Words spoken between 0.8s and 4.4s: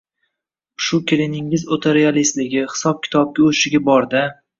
shu kelingizning o`ta realistligi, hisob-kitobga o`chligi bor-da